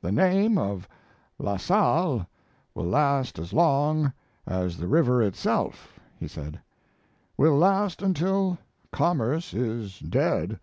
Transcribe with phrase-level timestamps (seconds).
[0.00, 0.86] "The name of
[1.40, 2.24] La Salle
[2.72, 4.12] will last as long
[4.46, 6.60] as the river itself," he said;
[7.36, 8.58] "will last until
[8.92, 10.60] commerce is dead.